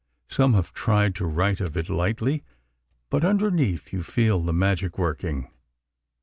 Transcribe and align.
Some 0.27 0.55
have 0.55 0.73
tried 0.73 1.13
to 1.17 1.27
write 1.27 1.59
of 1.59 1.77
it 1.77 1.87
lightly, 1.87 2.43
but 3.11 3.23
underneath 3.23 3.93
you 3.93 4.01
feel 4.01 4.39
the 4.39 4.51
magic 4.51 4.97
working. 4.97 5.51